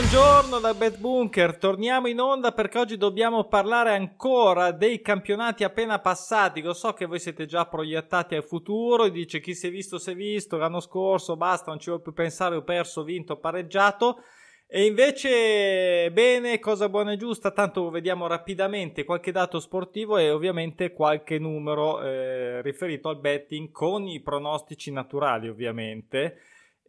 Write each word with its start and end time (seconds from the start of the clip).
Buongiorno 0.00 0.60
da 0.60 0.72
Bet 0.72 0.96
Bunker, 0.96 1.58
torniamo 1.58 2.08
in 2.08 2.20
onda 2.20 2.52
perché 2.52 2.78
oggi 2.78 2.96
dobbiamo 2.96 3.44
parlare 3.44 3.94
ancora 3.94 4.70
dei 4.70 5.02
campionati 5.02 5.62
appena 5.62 5.98
passati. 5.98 6.62
Lo 6.62 6.72
so 6.72 6.94
che 6.94 7.04
voi 7.04 7.18
siete 7.18 7.44
già 7.44 7.66
proiettati 7.66 8.34
al 8.34 8.42
futuro 8.42 9.04
e 9.04 9.10
dice 9.10 9.40
chi 9.40 9.54
si 9.54 9.66
è 9.66 9.70
visto 9.70 9.98
si 9.98 10.12
è 10.12 10.14
visto, 10.14 10.56
l'anno 10.56 10.80
scorso 10.80 11.36
basta, 11.36 11.70
non 11.70 11.78
ci 11.78 11.90
vuoi 11.90 12.00
più 12.00 12.14
pensare, 12.14 12.56
ho 12.56 12.62
perso, 12.62 13.02
ho 13.02 13.04
vinto, 13.04 13.34
ho 13.34 13.36
pareggiato. 13.40 14.22
E 14.66 14.86
invece, 14.86 16.10
bene, 16.12 16.58
cosa 16.60 16.88
buona 16.88 17.12
e 17.12 17.18
giusta, 17.18 17.50
tanto 17.50 17.90
vediamo 17.90 18.26
rapidamente, 18.26 19.04
qualche 19.04 19.32
dato 19.32 19.60
sportivo 19.60 20.16
e 20.16 20.30
ovviamente 20.30 20.92
qualche 20.92 21.38
numero 21.38 22.00
eh, 22.00 22.62
riferito 22.62 23.10
al 23.10 23.20
betting 23.20 23.70
con 23.70 24.06
i 24.06 24.20
pronostici 24.20 24.90
naturali 24.92 25.46
ovviamente. 25.46 26.38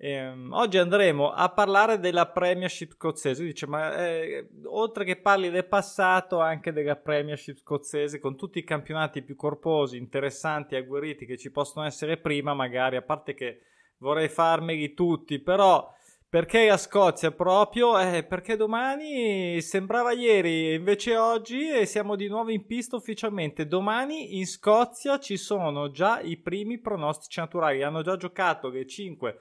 Ehm, 0.04 0.52
oggi 0.54 0.80
andremo 0.80 1.32
a 1.32 1.50
parlare 1.50 2.00
della 2.00 2.26
Premiership 2.26 2.94
scozzese. 2.94 3.44
Dice, 3.44 3.68
ma 3.68 3.96
eh, 4.04 4.48
oltre 4.66 5.06
che 5.06 5.18
parli 5.18 5.52
del 5.52 5.68
passato, 5.68 6.40
anche 6.40 6.74
della 6.74 6.96
Premiership 6.96 7.58
scozzese, 7.58 8.18
con 8.18 8.36
tutti 8.36 8.58
i 8.58 8.64
campionati 8.64 9.22
più 9.22 9.36
corposi, 9.36 9.98
interessanti, 9.98 10.76
agguerriti 10.76 11.28
che 11.28 11.38
ci 11.38 11.52
possono 11.52 11.86
essere 11.86 12.18
prima, 12.18 12.56
magari, 12.56 12.96
a 12.96 13.04
parte 13.04 13.36
che 13.36 13.60
vorrei 14.00 14.28
farmeli 14.28 14.96
tutti, 14.96 15.38
però 15.38 15.88
perché 16.28 16.66
la 16.66 16.78
Scozia 16.78 17.30
proprio? 17.30 18.00
Eh, 18.00 18.24
perché 18.24 18.56
domani 18.56 19.62
sembrava 19.62 20.14
ieri, 20.14 20.74
invece 20.74 21.16
oggi 21.16 21.70
e 21.70 21.86
siamo 21.86 22.16
di 22.16 22.28
nuovo 22.28 22.50
in 22.50 22.66
pista 22.66 22.96
ufficialmente. 22.96 23.68
Domani 23.68 24.40
in 24.40 24.48
Scozia 24.48 25.20
ci 25.20 25.38
sono 25.38 25.92
già 25.92 26.22
i 26.22 26.38
primi 26.38 26.80
pronostici 26.80 27.40
naturali, 27.40 27.84
hanno 27.84 28.02
già 28.02 28.18
giocato 28.18 28.70
le 28.70 28.88
5 28.88 29.38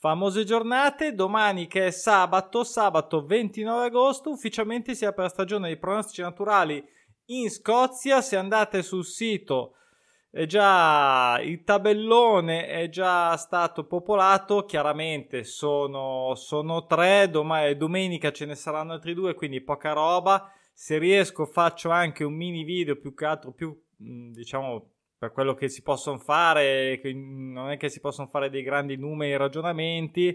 Famose 0.00 0.44
giornate, 0.44 1.14
domani 1.14 1.66
che 1.66 1.88
è 1.88 1.90
sabato, 1.90 2.64
sabato 2.64 3.22
29 3.26 3.84
agosto, 3.84 4.30
ufficialmente 4.30 4.94
si 4.94 5.04
apre 5.04 5.24
la 5.24 5.28
stagione 5.28 5.66
dei 5.66 5.76
pronostici 5.76 6.22
naturali 6.22 6.82
in 7.26 7.50
Scozia. 7.50 8.22
Se 8.22 8.34
andate 8.36 8.80
sul 8.80 9.04
sito, 9.04 9.74
è 10.30 10.46
già 10.46 11.38
il 11.42 11.64
tabellone 11.64 12.66
è 12.66 12.88
già 12.88 13.36
stato 13.36 13.84
popolato. 13.84 14.64
Chiaramente 14.64 15.44
sono, 15.44 16.34
sono 16.34 16.86
tre, 16.86 17.28
domani, 17.28 17.76
domenica 17.76 18.32
ce 18.32 18.46
ne 18.46 18.54
saranno 18.54 18.94
altri 18.94 19.12
due, 19.12 19.34
quindi 19.34 19.60
poca 19.60 19.92
roba. 19.92 20.50
Se 20.72 20.96
riesco, 20.96 21.44
faccio 21.44 21.90
anche 21.90 22.24
un 22.24 22.32
mini 22.32 22.64
video 22.64 22.96
più 22.96 23.12
che 23.12 23.26
altro, 23.26 23.52
più 23.52 23.78
diciamo 23.98 24.92
per 25.20 25.32
quello 25.32 25.52
che 25.52 25.68
si 25.68 25.82
possono 25.82 26.16
fare, 26.16 26.98
non 27.12 27.68
è 27.68 27.76
che 27.76 27.90
si 27.90 28.00
possono 28.00 28.26
fare 28.26 28.48
dei 28.48 28.62
grandi 28.62 28.96
numeri 28.96 29.32
e 29.32 29.36
ragionamenti, 29.36 30.28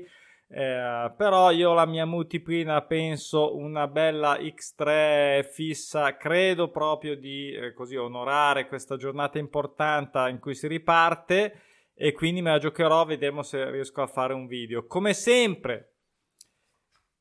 eh, 0.47 1.11
però 1.17 1.49
io 1.49 1.73
la 1.73 1.87
mia 1.87 2.05
multiplina 2.05 2.83
penso 2.83 3.55
una 3.57 3.87
bella 3.87 4.37
X3 4.37 5.49
fissa, 5.49 6.15
credo 6.17 6.69
proprio 6.69 7.17
di 7.17 7.51
eh, 7.51 7.73
così 7.73 7.95
onorare 7.95 8.67
questa 8.67 8.95
giornata 8.95 9.39
importante 9.39 10.19
in 10.29 10.37
cui 10.37 10.53
si 10.53 10.67
riparte 10.67 11.61
e 11.95 12.11
quindi 12.11 12.43
me 12.43 12.51
la 12.51 12.59
giocherò, 12.59 13.05
vedremo 13.05 13.41
se 13.41 13.67
riesco 13.71 14.03
a 14.03 14.07
fare 14.07 14.35
un 14.35 14.45
video. 14.45 14.85
Come 14.85 15.15
sempre, 15.15 15.94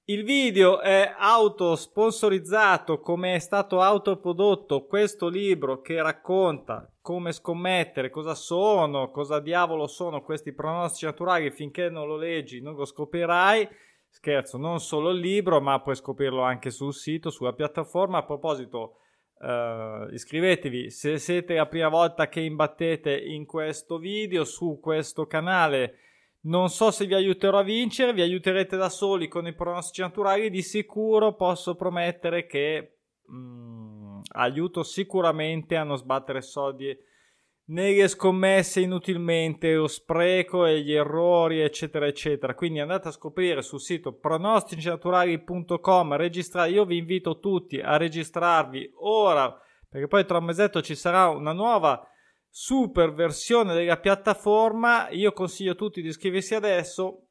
il 0.06 0.22
video 0.22 0.80
è 0.80 1.14
autosponsorizzato 1.16 3.00
come 3.00 3.36
è 3.36 3.38
stato 3.38 3.80
autoprodotto 3.80 4.84
questo 4.84 5.28
libro 5.28 5.80
che 5.80 6.02
racconta 6.02 6.92
come 7.00 7.32
scommettere, 7.32 8.10
cosa 8.10 8.34
sono, 8.34 9.10
cosa 9.10 9.40
diavolo 9.40 9.86
sono 9.86 10.22
questi 10.22 10.52
pronostici 10.52 11.06
naturali, 11.06 11.50
finché 11.50 11.88
non 11.88 12.06
lo 12.06 12.16
leggi 12.16 12.60
non 12.60 12.74
lo 12.74 12.84
scoprirai. 12.84 13.66
Scherzo, 14.08 14.58
non 14.58 14.78
solo 14.78 15.10
il 15.10 15.18
libro, 15.18 15.60
ma 15.60 15.80
puoi 15.80 15.96
scoprirlo 15.96 16.42
anche 16.42 16.70
sul 16.70 16.94
sito, 16.94 17.30
sulla 17.30 17.52
piattaforma. 17.52 18.18
A 18.18 18.24
proposito, 18.24 18.98
uh, 19.38 20.12
iscrivetevi 20.12 20.88
se 20.90 21.18
siete 21.18 21.54
la 21.54 21.66
prima 21.66 21.88
volta 21.88 22.28
che 22.28 22.40
imbattete 22.40 23.12
in 23.16 23.44
questo 23.44 23.98
video, 23.98 24.44
su 24.44 24.78
questo 24.80 25.26
canale 25.26 25.98
non 26.44 26.68
so 26.68 26.90
se 26.90 27.06
vi 27.06 27.14
aiuterò 27.14 27.58
a 27.58 27.62
vincere, 27.62 28.12
vi 28.12 28.22
aiuterete 28.22 28.76
da 28.76 28.88
soli 28.88 29.28
con 29.28 29.46
i 29.46 29.54
pronostici 29.54 30.00
naturali. 30.00 30.50
Di 30.50 30.62
sicuro 30.62 31.34
posso 31.34 31.74
promettere 31.74 32.46
che 32.46 32.98
mh, 33.26 33.36
mm, 33.36 34.20
aiuto 34.32 34.82
sicuramente 34.82 35.76
a 35.76 35.84
non 35.84 35.96
sbattere 35.96 36.42
soldi 36.42 36.96
nelle 37.66 38.08
scommesse 38.08 38.80
inutilmente, 38.80 39.74
lo 39.74 39.86
spreco 39.86 40.66
e 40.66 40.82
gli 40.82 40.92
errori, 40.92 41.60
eccetera, 41.60 42.06
eccetera. 42.06 42.54
Quindi 42.54 42.80
andate 42.80 43.08
a 43.08 43.12
scoprire 43.12 43.62
sul 43.62 43.80
sito 43.80 44.12
pronosticinaturali.com, 44.12 46.16
registrare. 46.16 46.70
Io 46.70 46.84
vi 46.84 46.98
invito 46.98 47.40
tutti 47.40 47.80
a 47.80 47.96
registrarvi 47.96 48.92
ora, 48.96 49.58
perché 49.88 50.08
poi 50.08 50.26
tra 50.26 50.38
un 50.38 50.44
mesetto 50.44 50.82
ci 50.82 50.94
sarà 50.94 51.28
una 51.28 51.52
nuova 51.52 52.06
super 52.56 53.12
versione 53.12 53.74
della 53.74 53.96
piattaforma. 53.96 55.08
Io 55.10 55.32
consiglio 55.32 55.72
a 55.72 55.74
tutti 55.74 56.00
di 56.00 56.06
iscriversi 56.06 56.54
adesso 56.54 57.26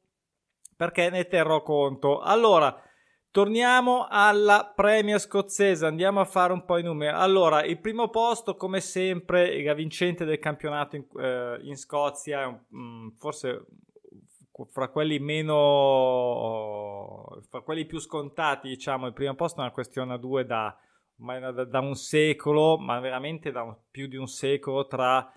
perché 0.76 1.08
ne 1.08 1.26
terrò 1.26 1.62
conto. 1.62 2.20
Allora, 2.20 2.78
torniamo 3.30 4.06
alla 4.06 4.70
Premier 4.76 5.18
scozzese, 5.18 5.86
andiamo 5.86 6.20
a 6.20 6.26
fare 6.26 6.52
un 6.52 6.66
po' 6.66 6.76
i 6.76 6.82
numeri. 6.82 7.16
Allora, 7.16 7.64
il 7.64 7.80
primo 7.80 8.10
posto, 8.10 8.54
come 8.54 8.80
sempre, 8.80 9.62
la 9.62 9.72
vincente 9.72 10.26
del 10.26 10.38
campionato 10.38 10.96
in, 10.96 11.06
eh, 11.18 11.58
in 11.62 11.78
Scozia, 11.78 12.50
mm, 12.76 13.08
forse 13.16 13.64
fra 14.72 14.88
quelli 14.88 15.18
meno 15.20 16.34
fra 17.48 17.62
quelli 17.62 17.86
più 17.86 17.98
scontati, 17.98 18.68
diciamo, 18.68 19.06
il 19.06 19.14
primo 19.14 19.34
posto 19.34 19.60
è 19.60 19.62
una 19.62 19.72
questione 19.72 20.12
a 20.12 20.18
due 20.18 20.44
da 20.44 20.76
ormai 21.18 21.40
da, 21.40 21.64
da, 21.64 21.80
un 21.80 21.94
secolo, 21.94 22.78
ma 22.78 23.00
veramente 23.00 23.50
da 23.50 23.62
un, 23.62 23.76
più 23.90 24.06
di 24.06 24.16
un 24.16 24.26
secolo 24.26 24.86
tra 24.86 25.32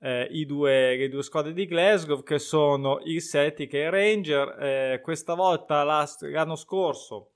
eh, 0.00 0.28
i 0.30 0.46
due, 0.46 0.96
le 0.96 1.08
due 1.08 1.22
squadre 1.22 1.52
di 1.52 1.66
Glasgow 1.66 2.22
che 2.22 2.38
sono 2.38 3.00
il 3.04 3.22
Celtic 3.22 3.74
e 3.74 3.84
il 3.84 3.90
Ranger. 3.90 4.62
Eh, 4.62 5.00
questa 5.02 5.34
volta 5.34 5.82
l'anno 5.82 6.56
scorso 6.56 7.32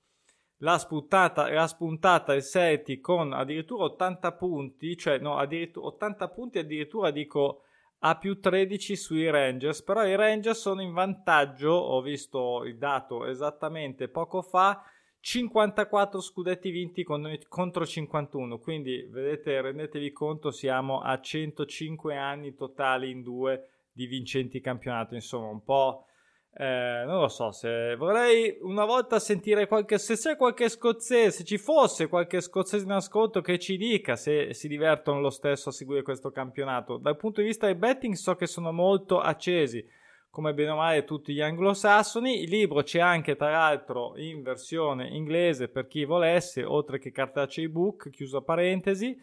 l'ha 0.63 0.79
spuntata, 0.79 1.51
l'ha 1.51 1.67
spuntata 1.67 2.35
il 2.35 2.43
Celtic 2.43 3.01
con 3.01 3.33
addirittura 3.33 3.85
80 3.85 4.33
punti, 4.33 4.97
cioè 4.97 5.19
no, 5.19 5.37
addirittura 5.37 5.87
80 5.87 6.29
punti 6.29 6.59
addirittura 6.59 7.11
dico 7.11 7.63
a 8.03 8.17
più 8.17 8.41
13 8.41 8.97
sui 8.97 9.29
Rangers, 9.29 9.83
però 9.83 10.05
i 10.07 10.17
Rangers 10.17 10.59
sono 10.59 10.81
in 10.81 10.93
vantaggio, 10.93 11.71
ho 11.71 12.01
visto 12.01 12.65
il 12.65 12.79
dato 12.79 13.27
esattamente 13.27 14.09
poco 14.09 14.41
fa, 14.43 14.83
54 15.21 16.21
scudetti 16.21 16.71
vinti 16.71 17.05
contro 17.05 17.87
51, 17.87 18.59
quindi 18.59 19.07
vedete, 19.11 19.61
rendetevi 19.61 20.13
conto, 20.13 20.51
siamo 20.51 21.01
a 21.01 21.21
105 21.21 22.17
anni 22.17 22.55
totali 22.55 23.11
in 23.11 23.23
due 23.23 23.69
di 23.93 24.07
vincenti 24.07 24.61
campionato, 24.61 25.15
insomma 25.15 25.49
un 25.49 25.63
po'... 25.63 26.05
Eh, 26.53 27.05
non 27.07 27.21
lo 27.21 27.29
so 27.29 27.53
se 27.53 27.95
vorrei 27.95 28.59
una 28.63 28.85
volta 28.85 29.21
sentire 29.21 29.69
qualche 29.69 29.99
se 29.99 30.17
c'è 30.17 30.35
qualche 30.35 30.69
scozzese 30.69 31.31
se 31.31 31.45
ci 31.45 31.59
fosse 31.59 32.09
qualche 32.09 32.41
scozzese 32.41 32.85
in 32.85 32.91
ascolto 32.91 33.41
che 33.41 33.57
ci 33.61 33.77
dica 33.77 34.17
se 34.17 34.53
si 34.53 34.67
divertono 34.67 35.21
lo 35.21 35.31
stesso 35.31 35.69
a 35.69 35.73
seguire 35.73 36.03
questo 36.03 36.33
campionato. 36.33 36.97
Dal 36.97 37.17
punto 37.17 37.41
di 37.41 37.47
vista 37.47 37.67
del 37.67 37.77
betting 37.77 38.15
so 38.15 38.35
che 38.35 38.49
sono 38.49 38.73
molto 38.73 39.21
accesi 39.21 39.87
come 40.31 40.55
bene 40.55 40.71
o 40.71 40.77
male 40.77 41.05
tutti 41.05 41.33
gli 41.35 41.41
anglosassoni. 41.41 42.43
Il 42.43 42.51
libro 42.51 42.83
c'è 42.83 43.01
anche 43.01 43.37
tra 43.37 43.51
l'altro 43.51 44.17
in 44.17 44.43
versione 44.43 45.09
inglese 45.09 45.69
per 45.69 45.87
chi 45.87 46.05
volesse, 46.05 46.65
oltre 46.65 46.99
che 46.99 47.11
cartaceo 47.11 47.65
ebook, 47.65 48.11
chiusa 48.11 48.41
parentesi. 48.41 49.19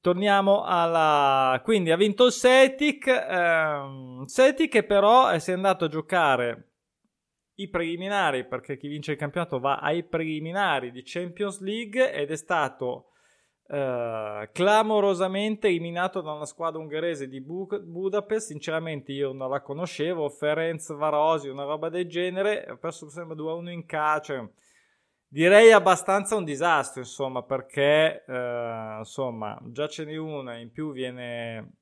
Torniamo 0.00 0.62
alla... 0.62 1.60
quindi 1.64 1.90
ha 1.90 1.96
vinto 1.96 2.26
il 2.26 2.32
Celtic, 2.32 3.06
ehm, 3.08 4.26
Celtic 4.26 4.70
che 4.70 4.84
però 4.84 5.36
si 5.38 5.50
è 5.50 5.54
andato 5.54 5.86
a 5.86 5.88
giocare 5.88 6.68
i 7.54 7.68
preliminari, 7.68 8.46
perché 8.46 8.76
chi 8.76 8.86
vince 8.86 9.12
il 9.12 9.18
campionato 9.18 9.58
va 9.58 9.78
ai 9.78 10.04
preliminari 10.04 10.92
di 10.92 11.02
Champions 11.04 11.60
League 11.60 12.12
ed 12.12 12.30
è 12.30 12.36
stato 12.36 13.12
Uh, 13.68 14.48
clamorosamente 14.52 15.66
eliminato 15.66 16.20
da 16.20 16.30
una 16.30 16.44
squadra 16.44 16.80
ungherese 16.80 17.26
di 17.26 17.40
Bu- 17.40 17.82
Budapest. 17.82 18.48
Sinceramente, 18.48 19.12
io 19.12 19.32
non 19.32 19.50
la 19.50 19.60
conoscevo. 19.60 20.28
Ferenc 20.28 20.94
Varosi, 20.94 21.48
una 21.48 21.64
roba 21.64 21.88
del 21.88 22.06
genere. 22.06 22.64
Ha 22.64 22.76
perso 22.76 23.08
sembra 23.08 23.36
2-1 23.36 23.68
in 23.70 23.84
calcio. 23.84 24.52
Direi 25.28 25.72
abbastanza 25.72 26.36
un 26.36 26.44
disastro, 26.44 27.00
insomma, 27.00 27.42
perché 27.42 28.24
uh, 28.28 28.98
insomma, 28.98 29.58
già 29.64 29.88
ce 29.88 30.04
n'è 30.04 30.16
una, 30.16 30.56
in 30.56 30.70
più 30.70 30.92
viene 30.92 31.72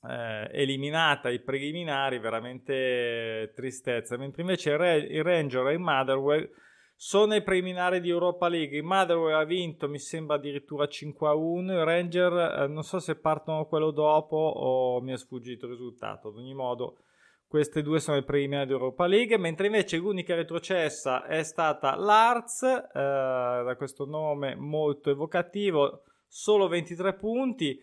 uh, 0.00 0.48
eliminata 0.50 1.28
ai 1.28 1.40
preliminari, 1.40 2.18
veramente 2.18 3.52
tristezza. 3.54 4.16
Mentre 4.16 4.40
invece 4.40 4.70
il, 4.70 4.78
Re- 4.78 4.96
il 4.96 5.22
Ranger 5.22 5.66
e 5.66 5.72
il 5.74 5.78
Motherwell 5.80 6.48
sono 6.96 7.32
ai 7.32 7.42
preliminari 7.42 8.00
di 8.00 8.08
Europa 8.08 8.48
League. 8.48 8.76
Il 8.76 8.84
Motherwell 8.84 9.34
ha 9.34 9.44
vinto, 9.44 9.88
mi 9.88 9.98
sembra 9.98 10.36
addirittura 10.36 10.86
5 10.86 11.28
a 11.28 11.34
1. 11.34 11.72
I 11.72 11.84
Ranger, 11.84 12.62
eh, 12.62 12.66
non 12.68 12.82
so 12.82 12.98
se 12.98 13.16
partono 13.16 13.66
quello 13.66 13.90
dopo 13.90 14.36
o 14.36 15.00
mi 15.00 15.12
è 15.12 15.16
sfuggito 15.16 15.66
il 15.66 15.72
risultato. 15.72 16.28
Ad 16.28 16.36
ogni 16.36 16.54
modo, 16.54 16.98
queste 17.46 17.82
due 17.82 18.00
sono 18.00 18.16
le 18.16 18.24
preliminari 18.24 18.66
di 18.66 18.72
Europa 18.72 19.06
League, 19.06 19.36
mentre 19.38 19.66
invece 19.66 19.98
l'unica 19.98 20.34
retrocessa 20.34 21.24
è 21.26 21.42
stata 21.42 21.94
l'Arts, 21.96 22.62
eh, 22.62 22.88
da 22.92 23.74
questo 23.76 24.06
nome 24.06 24.54
molto 24.54 25.10
evocativo, 25.10 26.02
solo 26.26 26.68
23 26.68 27.14
punti. 27.14 27.78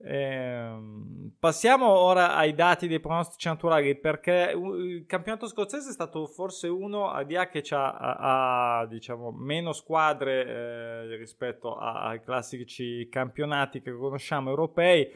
Eh, 0.00 0.70
passiamo 1.38 1.88
ora 1.88 2.36
ai 2.36 2.54
dati 2.54 2.86
dei 2.86 3.00
pronostici 3.00 3.48
naturali 3.48 3.98
perché 3.98 4.52
il 4.54 5.04
campionato 5.06 5.48
scozzese 5.48 5.90
è 5.90 5.92
stato 5.92 6.26
forse 6.26 6.68
uno 6.68 7.10
a 7.10 7.24
dia 7.24 7.48
che 7.48 7.64
ha, 7.70 8.86
diciamo, 8.88 9.32
meno 9.32 9.72
squadre 9.72 10.46
eh, 10.46 11.16
rispetto 11.16 11.76
ai 11.76 12.22
classici 12.22 13.08
campionati 13.08 13.80
che 13.80 13.92
conosciamo 13.92 14.50
europei 14.50 15.10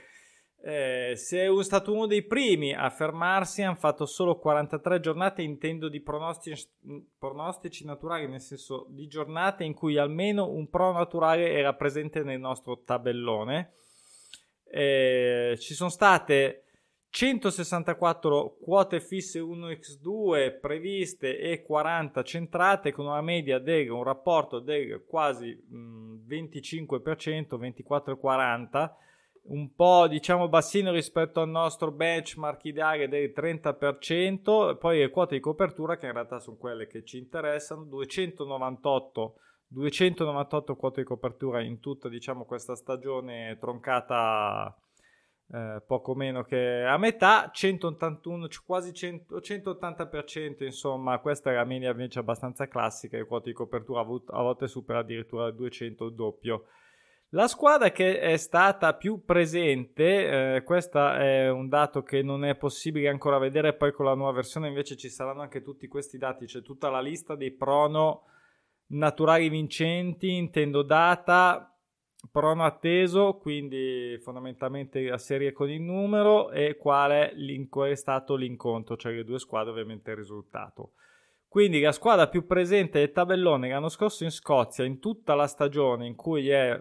eh, 0.65 1.15
se 1.17 1.45
è 1.45 1.63
stato 1.65 1.93
uno 1.93 2.07
dei 2.07 2.23
primi 2.23 2.73
a 2.73 2.89
fermarsi, 2.89 3.63
hanno 3.63 3.75
fatto 3.75 4.07
solo 4.07 4.39
43 4.39 5.01
giornate, 5.01 5.43
intendo 5.43 5.89
di 5.89 6.01
pronostici, 6.01 6.65
pronostici, 7.19 7.85
naturali, 7.85 8.29
nel 8.29 8.41
senso 8.41 8.87
di 8.89 9.09
giornate 9.09 9.65
in 9.65 9.75
cui 9.75 9.99
almeno 9.99 10.49
un 10.49 10.69
pro 10.69 10.93
naturale 10.93 11.51
era 11.51 11.75
presente 11.75 12.23
nel 12.23 12.39
nostro 12.39 12.83
tabellone. 12.85 13.73
Eh, 14.75 15.57
ci 15.59 15.75
sono 15.75 15.91
state 15.91 16.65
164 17.11 18.57
quote 18.59 19.01
fisse 19.01 19.39
1x2 19.39 20.61
previste 20.61 21.39
e 21.39 21.61
40 21.63 22.23
centrate 22.23 22.91
con 22.91 23.05
una 23.05 23.21
media 23.21 23.59
del 23.59 23.91
un 23.91 24.03
rapporto 24.03 24.61
del 24.61 25.05
quasi 25.07 25.51
mh, 25.55 26.27
25%, 26.27 27.59
24,40% 27.59 28.91
un 29.45 29.75
po' 29.75 30.07
diciamo 30.09 30.49
bassino 30.49 30.91
rispetto 30.91 31.41
al 31.41 31.51
nostro 31.51 31.91
benchmark 31.91 32.65
ideale 32.65 33.09
del 33.09 33.33
30%, 33.37 34.79
poi 34.79 34.99
le 35.01 35.11
quote 35.11 35.35
di 35.35 35.41
copertura 35.41 35.99
che 35.99 36.07
in 36.07 36.13
realtà 36.13 36.39
sono 36.39 36.57
quelle 36.57 36.87
che 36.87 37.05
ci 37.05 37.19
interessano, 37.19 37.85
298 37.85 39.35
298 39.73 40.77
quote 40.77 41.01
di 41.01 41.07
copertura 41.07 41.63
in 41.63 41.81
tutta 41.81 42.09
diciamo 42.09 42.45
questa 42.45 42.75
stagione 42.75 43.57
troncata 43.59 44.77
eh, 45.51 45.83
poco 45.87 46.15
meno 46.15 46.43
che 46.43 46.83
a 46.83 46.97
metà 46.99 47.51
181 47.53 48.49
quasi 48.65 48.93
100, 48.93 49.39
180% 49.39 50.65
insomma 50.65 51.19
questa 51.19 51.51
è 51.51 51.55
la 51.55 51.65
media 51.65 51.91
invece 51.91 52.19
abbastanza 52.19 52.69
classica 52.69 53.17
le 53.17 53.27
quote 53.27 53.51
di 53.51 53.55
copertura 53.55 54.01
a 54.01 54.43
volte 54.43 54.69
supera 54.69 55.01
addirittura 55.01 55.47
il 55.47 55.55
200 55.55 56.05
il 56.05 56.15
doppio. 56.15 56.65
La 57.35 57.49
squadra 57.49 57.91
che 57.93 58.21
è 58.21 58.37
stata 58.37 58.93
più 58.93 59.25
presente, 59.25 60.57
eh, 60.57 60.63
questo 60.65 61.13
è 61.15 61.49
un 61.49 61.67
dato 61.67 62.03
che 62.03 62.21
non 62.21 62.45
è 62.45 62.57
possibile 62.57 63.09
ancora 63.09 63.39
vedere, 63.39 63.73
poi 63.73 63.91
con 63.91 64.05
la 64.05 64.15
nuova 64.15 64.33
versione 64.33 64.69
invece 64.69 64.97
ci 64.97 65.09
saranno 65.09 65.41
anche 65.41 65.63
tutti 65.63 65.89
questi 65.89 66.19
dati, 66.19 66.45
c'è 66.45 66.61
tutta 66.61 66.91
la 66.91 67.01
lista 67.01 67.35
dei 67.35 67.51
prono 67.51 68.25
naturali 68.93 69.49
vincenti, 69.49 70.35
intendo 70.35 70.83
data, 70.83 71.77
prono 72.31 72.65
atteso, 72.65 73.37
quindi 73.39 74.19
fondamentalmente 74.23 75.03
la 75.03 75.19
serie 75.19 75.53
con 75.53 75.71
il 75.71 75.81
numero 75.81 76.51
e 76.51 76.77
qual 76.77 77.11
è, 77.11 77.95
stato 77.95 78.35
l'incontro, 78.37 78.97
cioè 78.97 79.13
le 79.13 79.25
due 79.25 79.39
squadre 79.39 79.73
ovviamente 79.73 80.11
il 80.11 80.17
risultato. 80.17 80.93
Quindi 81.49 81.81
la 81.81 81.93
squadra 81.93 82.29
più 82.29 82.47
presente 82.47 82.99
del 82.99 83.13
tabellone 83.13 83.69
l'anno 83.69 83.89
scorso 83.89 84.25
in 84.25 84.31
Scozia, 84.31 84.85
in 84.85 84.99
tutta 84.99 85.35
la 85.35 85.47
stagione 85.47 86.07
in 86.07 86.15
cui 86.15 86.49
è 86.49 86.81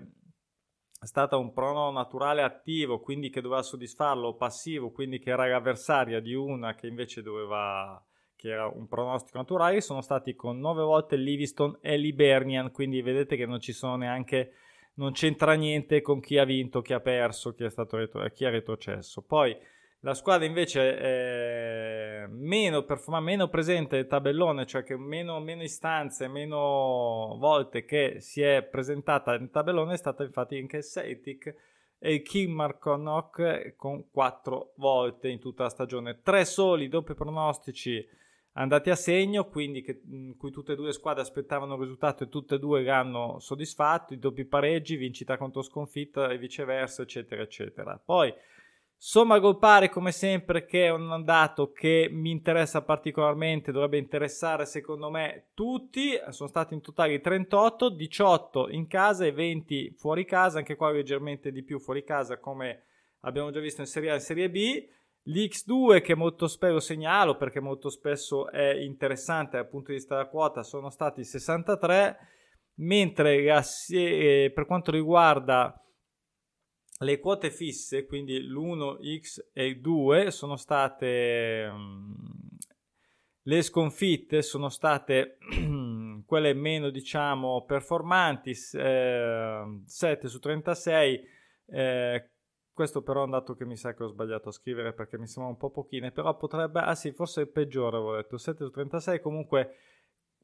è 1.01 1.07
stata 1.07 1.35
un 1.35 1.51
prono 1.51 1.89
naturale 1.89 2.43
attivo, 2.43 2.99
quindi 2.99 3.31
che 3.31 3.41
doveva 3.41 3.63
soddisfarlo, 3.63 4.35
passivo, 4.35 4.91
quindi 4.91 5.17
che 5.17 5.31
era 5.31 5.47
l'avversaria 5.47 6.19
di 6.19 6.35
una 6.35 6.75
che 6.75 6.85
invece 6.85 7.23
doveva 7.23 7.99
che 8.41 8.49
era 8.49 8.65
un 8.65 8.88
pronostico 8.88 9.38
naturale, 9.38 9.81
sono 9.81 10.01
stati 10.01 10.33
con 10.33 10.57
9 10.57 10.81
volte 10.81 11.15
Livingston 11.15 11.77
e 11.79 11.95
Libernian, 11.95 12.71
quindi 12.71 13.03
vedete 13.03 13.35
che 13.35 13.45
non 13.45 13.59
ci 13.59 13.71
sono 13.71 13.97
neanche 13.97 14.53
non 14.95 15.11
c'entra 15.11 15.53
niente 15.53 16.01
con 16.01 16.19
chi 16.19 16.39
ha 16.39 16.43
vinto, 16.43 16.81
chi 16.81 16.93
ha 16.93 16.99
perso, 16.99 17.53
chi 17.53 17.63
è 17.63 17.69
stato 17.69 17.97
retro, 17.97 18.27
chi 18.29 18.45
è 18.45 18.49
retrocesso. 18.49 19.21
Poi 19.21 19.55
la 19.99 20.15
squadra 20.15 20.45
invece 20.45 20.97
è 20.97 22.25
meno, 22.29 22.83
performa, 22.83 23.19
meno 23.19 23.47
presente 23.47 23.97
nel 23.97 24.07
tabellone, 24.07 24.65
cioè 24.65 24.83
che 24.83 24.97
meno, 24.97 25.39
meno, 25.39 25.61
istanze, 25.61 26.27
meno 26.27 27.38
volte 27.39 27.85
che 27.85 28.15
si 28.19 28.41
è 28.41 28.63
presentata 28.63 29.38
nel 29.38 29.51
tabellone 29.51 29.93
è 29.93 29.97
stata 29.97 30.23
infatti 30.23 30.57
anche 30.57 30.77
il 30.77 30.83
Celtic 30.83 31.55
e 31.99 32.13
il 32.15 32.21
Kilmarnock 32.23 33.75
con 33.75 34.09
quattro 34.09 34.73
volte 34.77 35.29
in 35.29 35.39
tutta 35.39 35.63
la 35.63 35.69
stagione. 35.69 36.21
Tre 36.23 36.43
soli 36.43 36.88
doppi 36.88 37.13
pronostici 37.13 38.19
andati 38.53 38.89
a 38.89 38.95
segno, 38.95 39.48
quindi 39.48 39.81
che, 39.81 40.01
in 40.09 40.36
cui 40.38 40.51
tutte 40.51 40.74
e 40.74 40.75
due 40.75 40.88
le 40.88 40.94
squadre 40.94 41.21
aspettavano 41.21 41.75
il 41.75 41.81
risultato 41.81 42.24
e 42.24 42.30
tutte 42.30 42.56
e 42.56 42.59
due 42.59 42.83
l'hanno 42.83 43.39
soddisfatto, 43.39 44.13
i 44.13 44.19
doppi 44.19 44.45
pareggi, 44.45 44.95
vincita 44.95 45.38
contro 45.38 45.62
sconfitta 45.62 46.30
e 46.30 46.38
viceversa, 46.38 47.01
eccetera, 47.03 47.42
eccetera. 47.42 48.01
Poi 48.03 48.33
Somma 49.03 49.39
gol 49.39 49.57
pari 49.57 49.89
come 49.89 50.12
sempre 50.12 50.63
che 50.63 50.86
è 50.86 50.92
un 50.92 51.24
dato 51.25 51.71
che 51.71 52.07
mi 52.12 52.30
interessa 52.30 52.83
particolarmente, 52.83 53.71
dovrebbe 53.71 53.98
interessare 53.98 54.68
secondo 54.68 55.09
me 55.09 55.48
tutti, 55.56 56.12
sono 56.30 56.48
stati 56.48 56.75
in 56.75 56.81
totale 56.81 57.19
38, 57.19 57.89
18 57.89 58.69
in 58.69 58.86
casa 58.86 59.25
e 59.25 59.31
20 59.31 59.95
fuori 59.98 60.24
casa, 60.24 60.59
anche 60.59 60.75
qua 60.75 60.92
leggermente 60.92 61.51
di 61.51 61.63
più 61.63 61.80
fuori 61.80 62.03
casa 62.03 62.38
come 62.38 62.83
abbiamo 63.21 63.50
già 63.50 63.59
visto 63.59 63.81
in 63.81 63.88
Serie 63.88 64.12
A 64.12 64.13
e 64.13 64.18
in 64.18 64.21
Serie 64.21 64.51
B. 64.51 64.88
L'X2 65.25 66.01
che 66.01 66.15
molto 66.15 66.47
spesso 66.47 66.79
segnalo 66.79 67.38
perché 67.38 67.59
molto 67.59 67.89
spesso 67.89 68.50
è 68.50 68.73
interessante 68.73 69.57
dal 69.57 69.69
punto 69.69 69.91
di 69.91 69.97
vista 69.97 70.15
della 70.15 70.29
quota 70.29 70.63
sono 70.63 70.89
stati 70.89 71.23
63, 71.23 72.18
mentre 72.75 73.44
eh, 73.89 74.51
per 74.53 74.65
quanto 74.65 74.89
riguarda 74.91 75.75
le 77.01 77.19
quote 77.19 77.51
fisse, 77.51 78.06
quindi 78.06 78.39
l'1x 78.39 79.50
e 79.53 79.65
il 79.65 79.81
2, 79.81 80.31
sono 80.31 80.56
state 80.56 81.67
um, 81.71 82.15
le 83.44 83.62
sconfitte, 83.62 84.41
sono 84.41 84.69
state 84.69 85.38
quelle 86.25 86.53
meno 86.53 86.89
diciamo 86.89 87.63
performanti, 87.65 88.56
eh, 88.74 89.81
7 89.86 90.27
su 90.27 90.39
36. 90.39 91.22
Eh, 91.74 92.30
questo 92.81 93.03
però 93.03 93.21
è 93.21 93.25
un 93.25 93.29
dato 93.29 93.53
che 93.53 93.63
mi 93.63 93.77
sa 93.77 93.93
che 93.93 94.01
ho 94.01 94.07
sbagliato 94.07 94.50
a 94.50 94.51
scrivere 94.51 94.91
perché 94.91 95.15
mi 95.19 95.27
sembra 95.27 95.51
un 95.51 95.57
po' 95.57 95.69
pochine, 95.69 96.11
però 96.11 96.35
potrebbe, 96.35 96.79
ah 96.79 96.95
sì, 96.95 97.11
forse 97.11 97.43
è 97.43 97.45
peggiore, 97.45 97.97
avevo 97.97 98.15
detto 98.15 98.39
7 98.39 98.63
su 98.63 98.71
36, 98.71 99.21
comunque 99.21 99.75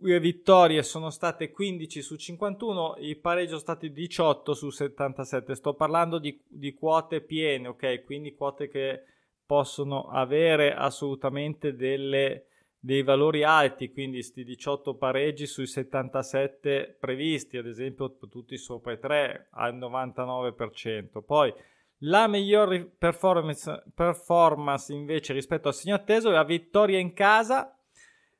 le 0.01 0.20
vittorie 0.20 0.84
sono 0.84 1.10
state 1.10 1.50
15 1.50 2.03
su 2.03 2.15
51, 2.15 2.98
i 3.00 3.15
pareggi 3.15 3.48
sono 3.48 3.60
stati 3.60 3.91
18 3.91 4.53
su 4.53 4.70
77. 4.70 5.56
Sto 5.56 5.74
parlando 5.74 6.20
di, 6.20 6.39
di, 6.48 6.75
quote 6.75 7.22
piene, 7.22 7.70
ok? 7.70 8.03
Quindi 8.06 8.36
quote 8.36 8.67
che 8.67 9.01
possono 9.44 10.10
avere 10.10 10.75
assolutamente 10.75 11.75
delle, 11.75 12.46
dei 12.77 13.01
valori 13.01 13.44
alti, 13.44 13.91
quindi 13.91 14.22
sti 14.22 14.44
18 14.44 14.94
pareggi 14.94 15.48
sui 15.48 15.65
77 15.65 16.98
previsti, 17.00 17.58
ad 17.58 17.65
esempio 17.65 18.15
tutti 18.29 18.58
sopra 18.58 18.91
i 18.91 19.00
3 19.00 19.48
al 19.53 19.75
99%. 19.75 21.24
Poi 21.25 21.51
la 22.01 22.27
miglior 22.27 22.92
performance, 22.98 23.84
performance 23.94 24.94
invece 24.94 25.34
rispetto 25.34 25.68
al 25.70 25.74
segno 25.74 25.96
atteso 25.96 26.30
è 26.30 26.34
la 26.34 26.44
vittoria 26.44 27.00
in 27.00 27.13
casa. 27.13 27.72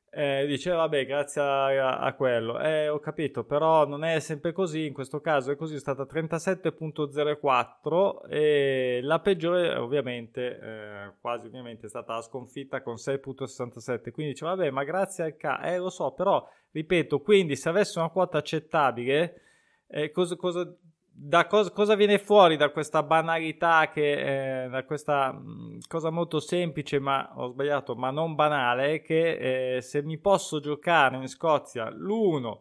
Eh, 0.10 0.46
dice 0.48 0.72
vabbè 0.72 1.06
grazie 1.06 1.42
a, 1.42 2.00
a, 2.00 2.14
quello. 2.14 2.60
Eh, 2.60 2.88
ho 2.88 3.00
capito 3.00 3.44
però 3.44 3.86
non 3.86 4.04
è 4.04 4.20
sempre 4.20 4.52
così. 4.52 4.86
In 4.86 4.94
questo 4.94 5.22
caso 5.22 5.52
è 5.52 5.56
così 5.56 5.76
è 5.76 5.80
stata 5.80 6.04
37.04 6.04 8.30
e 8.30 9.00
la 9.04 9.20
peggiore 9.20 9.76
ovviamente 9.76 10.60
eh, 10.60 11.14
quasi 11.20 11.48
ovviamente 11.48 11.88
è 11.88 11.90
stata 11.90 12.14
la 12.14 12.22
sconfitta 12.22 12.82
con 12.82 12.96
6.67 12.96 14.12
quindi 14.12 14.34
dice 14.34 14.46
vabbè 14.46 14.70
ma 14.72 14.84
grazie 14.84 15.24
al 15.26 15.36
K 15.36 15.60
eh 15.64 15.78
lo 15.78 15.90
so 15.90 16.14
però 16.14 16.48
ripeto 16.72 17.22
quindi 17.22 17.56
se 17.56 17.70
avesse 17.70 18.00
una 18.00 18.10
quota 18.10 18.40
accettabile 18.40 19.42
eh, 19.88 20.12
cosa, 20.12 20.36
cosa 20.36 20.76
da 21.20 21.48
cosa, 21.48 21.72
cosa, 21.72 21.96
viene 21.96 22.20
fuori 22.20 22.58
da 22.58 22.70
questa 22.70 23.02
banalità, 23.02 23.90
che, 23.90 24.66
eh, 24.66 24.70
da 24.70 24.86
questa 24.86 25.34
mm, 25.34 25.80
cosa 25.88 26.12
molto 26.12 26.40
semplice, 26.40 27.00
ma 27.00 27.32
ho 27.36 27.48
sbagliato, 27.48 27.96
ma 27.96 28.12
non 28.12 28.36
banale, 28.36 29.02
che 29.02 29.78
eh, 29.78 29.82
se 29.82 30.04
mi 30.04 30.20
posso 30.20 30.60
giocare 30.60 31.16
in 31.18 31.28
Scozia 31.28 31.90
l'1, 31.90 32.60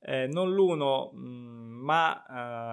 eh, 0.00 0.26
non 0.26 0.54
l'1, 0.54 1.10
mh, 1.12 1.18
mm, 1.18 1.84
ma 1.84 2.24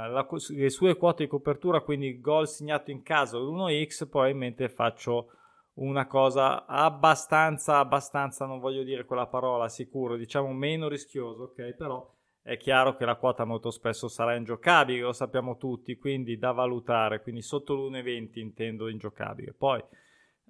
eh, 0.06 0.10
la, 0.10 0.28
le 0.56 0.70
sue 0.70 0.96
quote 0.96 1.24
di 1.24 1.30
copertura, 1.30 1.82
quindi 1.82 2.22
gol 2.22 2.48
segnato 2.48 2.90
in 2.90 3.04
caso 3.04 3.40
l'1x, 3.40 4.08
probabilmente 4.08 4.70
faccio 4.70 5.32
una 5.74 6.08
cosa 6.08 6.66
abbastanza, 6.66 7.80
abbastanza, 7.80 8.46
non 8.46 8.60
voglio 8.60 8.84
dire 8.84 9.04
quella 9.04 9.28
parola, 9.28 9.68
sicuro, 9.68 10.16
diciamo 10.16 10.54
meno 10.54 10.88
rischioso, 10.88 11.44
ok? 11.44 11.74
Però 11.76 12.10
è 12.42 12.58
chiaro 12.58 12.96
che 12.96 13.06
la 13.06 13.16
quota 13.16 13.46
molto 13.46 13.72
spesso 13.72 14.08
sarà 14.08 14.36
ingiocabile, 14.36 15.02
lo 15.02 15.14
sappiamo 15.14 15.58
tutti, 15.58 15.98
quindi 15.98 16.38
da 16.38 16.52
valutare, 16.52 17.22
quindi 17.22 17.42
sotto 17.42 17.76
l'1,20 17.76 18.40
intendo 18.40 18.88
ingiocabile. 18.88 19.54
Poi, 19.54 19.84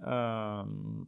um, 0.06 1.08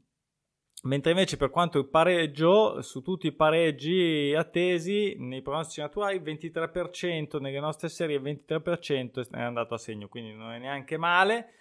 Mentre 0.84 1.12
invece 1.12 1.38
per 1.38 1.52
quanto 1.52 1.78
il 1.78 1.88
pareggio, 1.90 2.82
su 2.82 3.02
tutti 3.02 3.28
i 3.28 3.34
pareggi 3.34 4.34
attesi, 4.36 5.16
nei 5.20 5.44
pronostici 5.44 5.80
naturali 5.80 6.20
23%, 6.20 7.40
nelle 7.40 7.60
nostre 7.60 7.88
serie 7.88 8.20
23% 8.20 9.30
è 9.30 9.42
andato 9.42 9.76
a 9.76 9.78
segno, 9.78 10.08
quindi 10.08 10.34
non 10.34 10.52
è 10.52 10.58
neanche 10.58 10.98
male. 10.98 11.52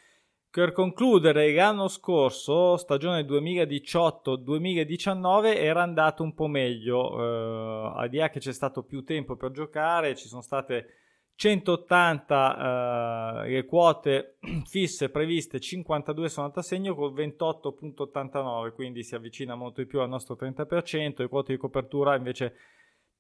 Per 0.52 0.72
concludere, 0.72 1.52
l'anno 1.52 1.86
scorso, 1.86 2.76
stagione 2.76 3.22
2018-2019, 3.22 5.56
era 5.56 5.82
andato 5.82 6.24
un 6.24 6.34
po' 6.34 6.48
meglio, 6.48 7.20
eh, 7.20 7.92
al 7.94 8.08
di 8.08 8.18
che 8.18 8.40
c'è 8.40 8.52
stato 8.52 8.82
più 8.82 9.04
tempo 9.04 9.36
per 9.36 9.52
giocare, 9.52 10.16
ci 10.16 10.26
sono 10.26 10.42
state 10.42 10.94
180 11.36 13.44
eh, 13.44 13.48
le 13.48 13.64
quote 13.64 14.38
fisse 14.66 15.08
previste, 15.08 15.60
52 15.60 16.28
sono 16.28 16.46
andate 16.46 16.66
a 16.66 16.68
segno 16.68 16.96
con 16.96 17.14
28.89, 17.14 18.72
quindi 18.72 19.04
si 19.04 19.14
avvicina 19.14 19.54
molto 19.54 19.80
di 19.80 19.86
più 19.86 20.00
al 20.00 20.08
nostro 20.08 20.36
30%, 20.38 21.14
le 21.18 21.28
quote 21.28 21.52
di 21.52 21.58
copertura 21.58 22.16
invece 22.16 22.56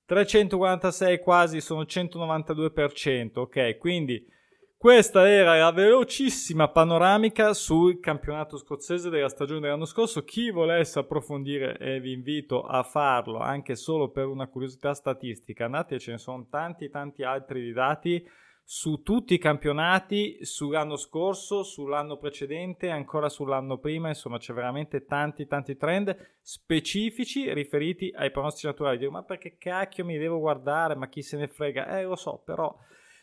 346 0.04 1.20
quasi 1.20 1.60
sono 1.60 1.82
192%, 1.82 3.38
ok? 3.38 3.78
Quindi 3.78 4.38
questa 4.80 5.28
era 5.28 5.58
la 5.58 5.72
velocissima 5.72 6.68
panoramica 6.68 7.52
sul 7.52 8.00
campionato 8.00 8.56
scozzese 8.56 9.10
della 9.10 9.28
stagione 9.28 9.60
dell'anno 9.60 9.84
scorso. 9.84 10.24
Chi 10.24 10.50
volesse 10.50 11.00
approfondire, 11.00 11.76
e 11.76 12.00
vi 12.00 12.12
invito 12.12 12.62
a 12.62 12.82
farlo 12.82 13.40
anche 13.40 13.76
solo 13.76 14.08
per 14.08 14.24
una 14.24 14.46
curiosità 14.46 14.94
statistica, 14.94 15.66
andate, 15.66 15.98
ce 15.98 16.12
ne 16.12 16.16
sono 16.16 16.46
tanti, 16.48 16.88
tanti 16.88 17.22
altri 17.24 17.74
dati 17.74 18.26
su 18.64 19.02
tutti 19.02 19.34
i 19.34 19.38
campionati, 19.38 20.38
sull'anno 20.46 20.96
scorso, 20.96 21.62
sull'anno 21.62 22.16
precedente, 22.16 22.88
ancora 22.88 23.28
sull'anno 23.28 23.76
prima. 23.76 24.08
Insomma, 24.08 24.38
c'è 24.38 24.54
veramente 24.54 25.04
tanti, 25.04 25.46
tanti 25.46 25.76
trend 25.76 26.38
specifici 26.40 27.52
riferiti 27.52 28.10
ai 28.16 28.30
pronostici 28.30 28.64
naturali. 28.64 28.96
Dico, 28.96 29.10
ma 29.10 29.24
perché 29.24 29.58
cacchio 29.58 30.06
mi 30.06 30.16
devo 30.16 30.38
guardare? 30.38 30.94
Ma 30.94 31.10
chi 31.10 31.20
se 31.20 31.36
ne 31.36 31.48
frega? 31.48 31.98
Eh, 31.98 32.04
lo 32.04 32.16
so, 32.16 32.40
però 32.42 32.74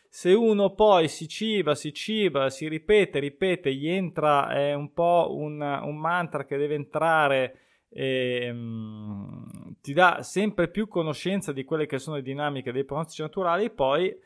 se 0.08 0.32
uno 0.32 0.74
poi 0.74 1.08
si 1.08 1.28
ciba, 1.28 1.74
si 1.74 1.92
ciba, 1.92 2.50
si 2.50 2.66
ripete, 2.68 3.18
ripete, 3.18 3.74
gli 3.74 3.88
entra 3.88 4.48
è 4.50 4.74
un 4.74 4.92
po' 4.92 5.34
un, 5.36 5.60
un 5.60 5.96
mantra 5.96 6.44
che 6.44 6.56
deve 6.56 6.74
entrare 6.74 7.58
e 7.90 8.50
um, 8.50 9.74
ti 9.80 9.92
dà 9.92 10.22
sempre 10.22 10.68
più 10.68 10.88
conoscenza 10.88 11.52
di 11.52 11.64
quelle 11.64 11.86
che 11.86 11.98
sono 11.98 12.16
le 12.16 12.22
dinamiche 12.22 12.72
dei 12.72 12.84
pronostici 12.84 13.22
naturali, 13.22 13.70
poi 13.70 14.08
eh, 14.08 14.18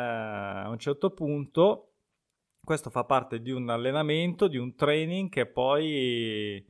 a 0.00 0.68
un 0.68 0.78
certo 0.78 1.10
punto 1.10 1.86
questo 2.62 2.90
fa 2.90 3.04
parte 3.04 3.40
di 3.40 3.50
un 3.50 3.68
allenamento, 3.68 4.46
di 4.46 4.56
un 4.56 4.74
training 4.74 5.28
che 5.28 5.46
poi 5.46 6.64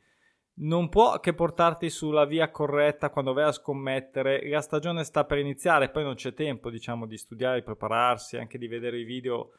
non 0.61 0.89
può 0.89 1.21
che 1.21 1.33
portarti 1.33 1.89
sulla 1.89 2.25
via 2.25 2.51
corretta 2.51 3.11
quando 3.11 3.33
vai 3.33 3.45
a 3.45 3.53
scommettere. 3.53 4.49
La 4.49 4.61
stagione 4.61 5.05
sta 5.05 5.25
per 5.25 5.39
iniziare, 5.39 5.91
poi 5.91 6.03
non 6.05 6.15
c'è 6.15 6.35
tempo, 6.35 6.71
diciamo, 6.71 7.07
di 7.07 7.17
studiare, 7.17 7.59
di 7.59 7.65
prepararsi, 7.65 8.37
anche 8.37 8.59
di 8.59 8.67
vedere 8.67 8.99
i 8.99 9.05
video 9.05 9.53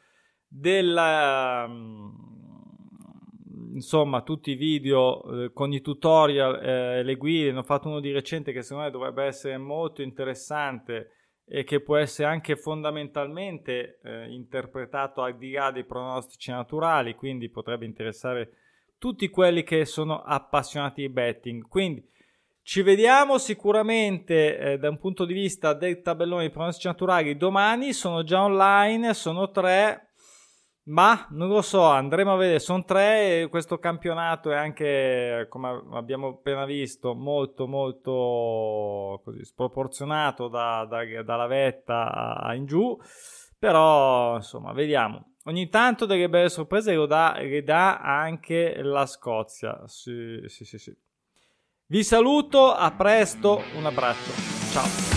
della 0.46 1.66
mm, 1.66 2.10
insomma 3.72 4.20
tutti 4.20 4.50
i 4.50 4.54
video 4.54 5.44
eh, 5.44 5.52
con 5.52 5.72
i 5.72 5.80
tutorial 5.80 6.62
eh, 6.62 7.02
le 7.02 7.14
guide 7.14 7.52
ne 7.52 7.58
ho 7.60 7.62
fatto 7.62 7.88
uno 7.88 8.00
di 8.00 8.12
recente 8.12 8.52
che 8.52 8.60
secondo 8.60 8.84
me 8.84 8.90
dovrebbe 8.90 9.24
essere 9.24 9.56
molto 9.56 10.02
interessante 10.02 11.12
e 11.46 11.64
che 11.64 11.80
può 11.80 11.96
essere 11.96 12.28
anche 12.28 12.54
fondamentalmente 12.56 13.98
eh, 14.02 14.30
interpretato 14.30 15.22
al 15.22 15.38
di 15.38 15.52
là 15.52 15.70
dei 15.70 15.84
pronostici 15.84 16.50
naturali 16.50 17.14
quindi 17.14 17.48
potrebbe 17.48 17.86
interessare 17.86 18.50
tutti 19.02 19.28
quelli 19.30 19.64
che 19.64 19.84
sono 19.84 20.22
appassionati 20.22 21.00
di 21.00 21.08
betting. 21.08 21.66
Quindi 21.66 22.08
ci 22.62 22.82
vediamo 22.82 23.36
sicuramente 23.36 24.56
eh, 24.56 24.78
da 24.78 24.88
un 24.88 24.98
punto 24.98 25.24
di 25.24 25.34
vista 25.34 25.72
del 25.72 26.02
tabellone 26.02 26.44
di 26.44 26.50
pronostici 26.50 26.86
naturali 26.86 27.36
domani. 27.36 27.92
Sono 27.92 28.22
già 28.22 28.44
online, 28.44 29.12
sono 29.12 29.50
tre. 29.50 30.10
Ma 30.84 31.26
non 31.30 31.48
lo 31.48 31.62
so, 31.62 31.82
andremo 31.82 32.34
a 32.34 32.36
vedere. 32.36 32.60
Sono 32.60 32.84
tre. 32.84 33.48
Questo 33.50 33.78
campionato 33.78 34.52
è 34.52 34.54
anche, 34.54 35.46
come 35.48 35.82
abbiamo 35.94 36.28
appena 36.28 36.64
visto, 36.64 37.12
molto, 37.12 37.66
molto 37.66 39.20
così, 39.24 39.44
sproporzionato 39.44 40.46
da, 40.46 40.86
da, 40.88 41.22
dalla 41.24 41.48
vetta 41.48 42.52
in 42.54 42.66
giù. 42.66 42.96
Però, 43.62 44.34
insomma, 44.34 44.72
vediamo. 44.72 45.34
Ogni 45.44 45.68
tanto 45.68 46.04
delle 46.04 46.28
belle 46.28 46.48
sorprese 46.48 46.94
lo 46.94 47.06
dà, 47.06 47.38
dà 47.62 48.00
anche 48.00 48.82
la 48.82 49.06
Scozia. 49.06 49.86
Sì, 49.86 50.42
sì, 50.46 50.64
sì, 50.64 50.78
sì. 50.78 50.92
Vi 51.86 52.02
saluto, 52.02 52.72
a 52.72 52.90
presto, 52.90 53.62
un 53.76 53.86
abbraccio. 53.86 54.32
Ciao. 54.72 55.11